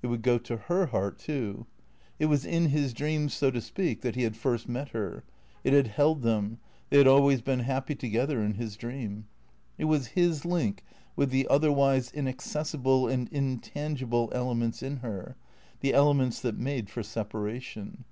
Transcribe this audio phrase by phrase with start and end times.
[0.00, 1.66] It would go to her heart, too.
[2.20, 5.24] It was in his dream, so to speak, that he had first met her;
[5.64, 6.58] it had held them;
[6.88, 9.26] they had always been happy together in his dream.
[9.76, 10.84] It was his link
[11.16, 15.34] with the otherwise inaccessible and intangible ele ments in her,
[15.80, 18.04] the elements that made for separation.